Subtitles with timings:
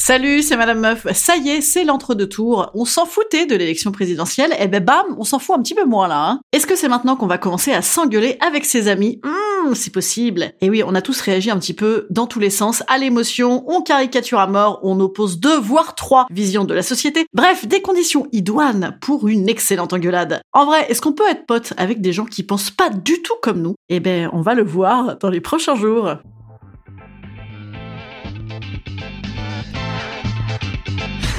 [0.00, 1.06] Salut, c'est Madame Meuf.
[1.12, 2.70] Ça y est, c'est l'entre-deux tours.
[2.72, 5.84] On s'en foutait de l'élection présidentielle, et ben bam, on s'en fout un petit peu
[5.84, 6.26] moins là.
[6.26, 6.40] Hein.
[6.52, 9.20] Est-ce que c'est maintenant qu'on va commencer à s'engueuler avec ses amis?
[9.24, 10.52] Hum, c'est possible.
[10.62, 13.62] Et oui, on a tous réagi un petit peu dans tous les sens à l'émotion,
[13.66, 17.26] on caricature à mort, on oppose deux voire trois visions de la société.
[17.34, 20.40] Bref, des conditions idoines pour une excellente engueulade.
[20.54, 23.36] En vrai, est-ce qu'on peut être pote avec des gens qui pensent pas du tout
[23.42, 23.74] comme nous?
[23.90, 26.16] Eh ben, on va le voir dans les prochains jours.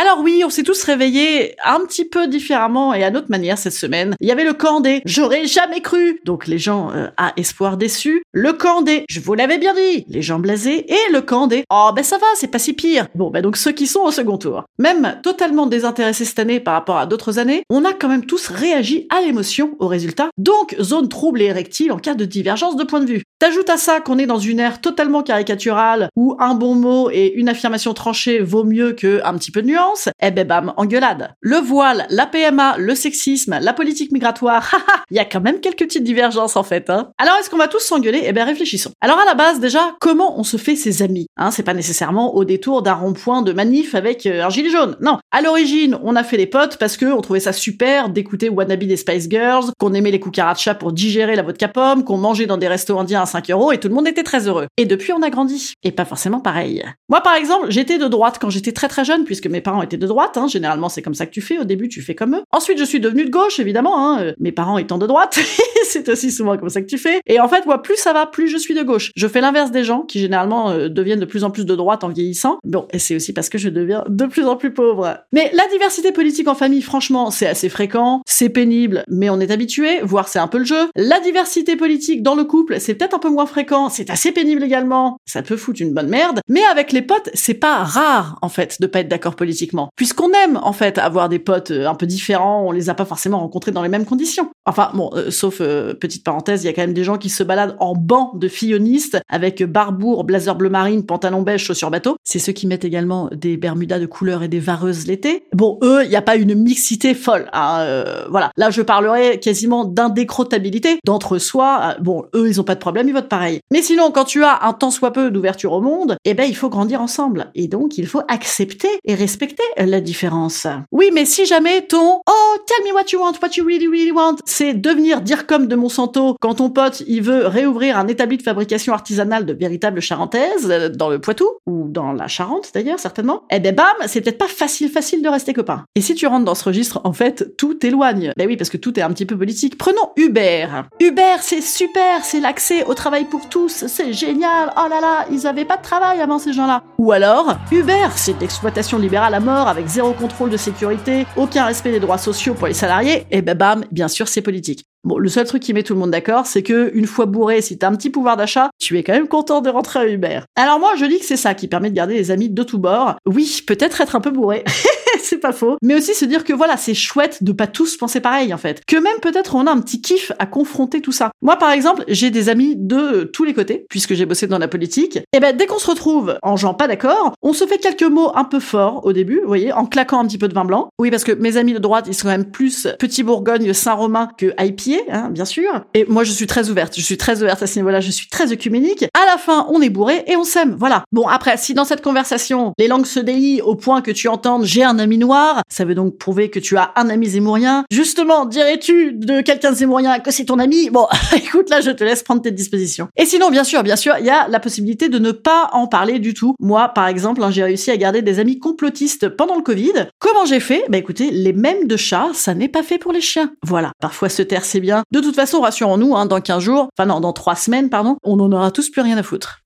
[0.00, 3.72] Alors oui, on s'est tous réveillés un petit peu différemment et à notre manière cette
[3.72, 4.14] semaine.
[4.20, 7.76] Il y avait le camp des «j'aurais jamais cru», donc les gens euh, à espoir
[7.76, 8.22] déçus.
[8.30, 10.86] Le camp des «je vous l'avais bien dit», les gens blasés.
[10.88, 13.08] Et le camp des «oh ben ça va, c'est pas si pire».
[13.16, 14.62] Bon ben donc ceux qui sont au second tour.
[14.78, 18.46] Même totalement désintéressés cette année par rapport à d'autres années, on a quand même tous
[18.46, 20.28] réagi à l'émotion au résultat.
[20.38, 23.24] Donc zone trouble et érectile en cas de divergence de point de vue.
[23.40, 27.34] T'ajoutes à ça qu'on est dans une ère totalement caricaturale où un bon mot et
[27.34, 31.36] une affirmation tranchée vaut mieux que un petit peu de nuance, eh ben bam, engueulade.
[31.40, 35.60] Le voile, la PMA, le sexisme, la politique migratoire, haha, il y a quand même
[35.60, 36.90] quelques petites divergences en fait.
[36.90, 37.12] Hein.
[37.16, 38.22] Alors est-ce qu'on va tous s'engueuler?
[38.24, 38.90] Eh ben réfléchissons.
[39.00, 41.28] Alors à la base déjà, comment on se fait ses amis?
[41.36, 44.96] Hein, C'est pas nécessairement au détour d'un rond-point de manif avec euh, un gilet jaune.
[45.00, 45.18] Non.
[45.30, 48.82] À l'origine, on a fait des potes parce que on trouvait ça super d'écouter Wannabe
[48.82, 52.56] des Spice Girls, qu'on aimait les cucarachas pour digérer la vodka pomme, qu'on mangeait dans
[52.56, 54.66] des restos indiens 5 euros et tout le monde était très heureux.
[54.76, 55.74] Et depuis, on a grandi.
[55.82, 56.84] Et pas forcément pareil.
[57.08, 59.96] Moi, par exemple, j'étais de droite quand j'étais très très jeune, puisque mes parents étaient
[59.96, 60.36] de droite.
[60.36, 60.48] Hein.
[60.48, 61.58] Généralement, c'est comme ça que tu fais.
[61.58, 62.42] Au début, tu fais comme eux.
[62.52, 64.16] Ensuite, je suis devenue de gauche, évidemment.
[64.18, 64.32] Hein.
[64.38, 65.38] Mes parents étant de droite,
[65.88, 67.20] c'est aussi souvent comme ça que tu fais.
[67.26, 69.10] Et en fait, moi, plus ça va, plus je suis de gauche.
[69.16, 72.04] Je fais l'inverse des gens qui généralement euh, deviennent de plus en plus de droite
[72.04, 72.58] en vieillissant.
[72.64, 75.18] Bon, et c'est aussi parce que je deviens de plus en plus pauvre.
[75.32, 79.50] Mais la diversité politique en famille, franchement, c'est assez fréquent, c'est pénible, mais on est
[79.50, 80.88] habitué, voire c'est un peu le jeu.
[80.96, 84.62] La diversité politique dans le couple, c'est peut-être un peu moins fréquent, c'est assez pénible
[84.62, 88.48] également, ça peut foutre une bonne merde, mais avec les potes, c'est pas rare, en
[88.48, 89.88] fait, de pas être d'accord politiquement.
[89.96, 93.04] Puisqu'on aime, en fait, avoir des potes euh, un peu différents, on les a pas
[93.04, 94.50] forcément rencontrés dans les mêmes conditions.
[94.68, 97.30] Enfin, bon, euh, sauf, euh, petite parenthèse, il y a quand même des gens qui
[97.30, 102.16] se baladent en banc de fillonistes, avec barbour, blazer bleu marine, pantalon beige, chaussures bateau.
[102.22, 105.44] C'est ceux qui mettent également des bermudas de couleur et des vareuses l'été.
[105.54, 108.50] Bon, eux, il n'y a pas une mixité folle, hein, euh, voilà.
[108.58, 111.80] Là, je parlerai quasiment d'indécrottabilité, d'entre-soi.
[111.82, 113.60] Euh, Bon, eux, ils ont pas de problème, ils votent pareil.
[113.70, 116.54] Mais sinon, quand tu as un tant soit peu d'ouverture au monde, eh ben, il
[116.54, 117.50] faut grandir ensemble.
[117.54, 120.66] Et donc, il faut accepter et respecter la différence.
[120.92, 124.12] Oui, mais si jamais ton Oh, tell me what you want, what you really, really
[124.12, 128.38] want, c'est devenir dire comme de Monsanto quand ton pote, il veut réouvrir un établi
[128.38, 132.98] de fabrication artisanale de véritables charentaises euh, dans le Poitou, ou dans la Charente d'ailleurs,
[132.98, 135.84] certainement, eh ben bam, c'est peut-être pas facile, facile de rester copain.
[135.94, 138.32] Et si tu rentres dans ce registre, en fait, tout t'éloigne.
[138.36, 139.78] Ben oui, parce que tout est un petit peu politique.
[139.78, 140.66] Prenons Uber.
[140.98, 145.46] Uber, c'est super, c'est l'accès au travail pour tous, c'est génial, oh là là, ils
[145.46, 146.82] avaient pas de travail avant ces gens-là.
[146.98, 151.92] Ou alors, Uber, c'est l'exploitation libérale à mort avec zéro contrôle de sécurité, aucun respect
[151.92, 154.84] des droits sociaux pour les salariés, et ben bam, bien sûr, c'est politique.
[155.04, 157.62] Bon, le seul truc qui met tout le monde d'accord, c'est que une fois bourré,
[157.62, 160.40] si t'as un petit pouvoir d'achat, tu es quand même content de rentrer à Uber.
[160.56, 162.78] Alors moi, je dis que c'est ça qui permet de garder les amis de tous
[162.78, 163.16] bords.
[163.26, 164.64] Oui, peut-être être un peu bourré.
[165.28, 165.76] c'est pas faux.
[165.82, 168.82] Mais aussi se dire que voilà, c'est chouette de pas tous penser pareil, en fait.
[168.86, 171.30] Que même peut-être on a un petit kiff à confronter tout ça.
[171.42, 174.68] Moi, par exemple, j'ai des amis de tous les côtés, puisque j'ai bossé dans la
[174.68, 175.18] politique.
[175.32, 178.32] Et ben, dès qu'on se retrouve en gens pas d'accord, on se fait quelques mots
[178.34, 180.88] un peu forts au début, vous voyez, en claquant un petit peu de vin blanc.
[180.98, 184.28] Oui, parce que mes amis de droite, ils sont quand même plus Petit Bourgogne, Saint-Romain
[184.36, 185.84] que IPA, hein, bien sûr.
[185.94, 186.94] Et moi, je suis très ouverte.
[186.96, 188.00] Je suis très ouverte à ce niveau-là.
[188.00, 189.04] Je suis très œcuménique.
[189.14, 190.76] À la fin, on est bourré et on s'aime.
[190.78, 191.04] Voilà.
[191.12, 194.64] Bon, après, si dans cette conversation, les langues se délient au point que tu entendes
[194.64, 197.84] j'ai un ami noir, ça veut donc prouver que tu as un ami zémourien.
[197.90, 200.90] Justement, dirais-tu de quelqu'un de zémourien que c'est ton ami?
[200.90, 201.06] Bon,
[201.36, 203.08] écoute, là, je te laisse prendre tes dispositions.
[203.16, 205.86] Et sinon, bien sûr, bien sûr, il y a la possibilité de ne pas en
[205.86, 206.54] parler du tout.
[206.60, 210.08] Moi, par exemple, hein, j'ai réussi à garder des amis complotistes pendant le Covid.
[210.18, 210.84] Comment j'ai fait?
[210.88, 213.50] Bah écoutez, les mêmes de chats, ça n'est pas fait pour les chiens.
[213.64, 213.92] Voilà.
[214.00, 215.02] Parfois, se taire, c'est bien.
[215.10, 218.38] De toute façon, rassurons-nous, hein, dans 15 jours, enfin non, dans 3 semaines, pardon, on
[218.40, 219.60] en aura tous plus rien à foutre.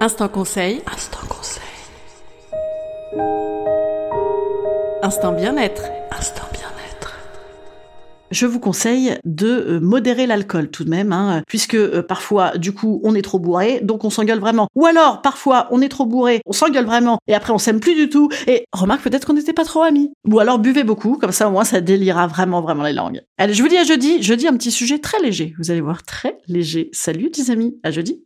[0.00, 0.82] Instant conseil.
[0.92, 1.35] Instant conseil.
[5.02, 5.84] Instant bien-être.
[6.10, 6.66] Instant bien-être.
[8.32, 12.72] Je vous conseille de euh, modérer l'alcool tout de même, hein, puisque euh, parfois, du
[12.72, 14.66] coup, on est trop bourré, donc on s'engueule vraiment.
[14.74, 17.94] Ou alors, parfois, on est trop bourré, on s'engueule vraiment, et après, on s'aime plus
[17.94, 20.10] du tout, et remarque peut-être qu'on n'était pas trop amis.
[20.28, 23.22] Ou alors, buvez beaucoup, comme ça, au moins, ça délira vraiment, vraiment les langues.
[23.38, 24.20] Allez, je vous dis à jeudi.
[24.22, 25.54] Jeudi, un petit sujet très léger.
[25.58, 26.90] Vous allez voir, très léger.
[26.92, 27.76] Salut, les amis.
[27.84, 28.24] À jeudi.